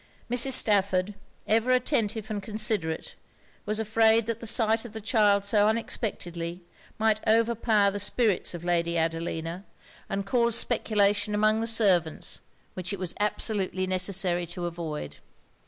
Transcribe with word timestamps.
Mrs. 0.31 0.53
Stafford, 0.53 1.13
ever 1.45 1.69
attentive 1.69 2.31
and 2.31 2.41
considerate, 2.41 3.13
was 3.67 3.79
afraid 3.79 4.25
that 4.25 4.39
the 4.39 4.47
sight 4.47 4.83
of 4.83 4.93
the 4.93 4.99
child 4.99 5.43
so 5.43 5.67
unexpectedly, 5.67 6.63
might 6.97 7.19
overpower 7.27 7.91
the 7.91 7.99
spirits 7.99 8.55
of 8.55 8.63
Lady 8.63 8.97
Adelina, 8.97 9.63
and 10.09 10.25
cause 10.25 10.57
speculation 10.57 11.35
among 11.35 11.61
the 11.61 11.67
servants 11.67 12.41
which 12.73 12.91
it 12.91 12.97
was 12.97 13.13
absolutely 13.19 13.85
necessary 13.85 14.47
to 14.47 14.65
avoid. 14.65 15.17